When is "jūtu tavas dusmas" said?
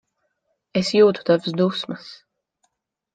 0.95-2.07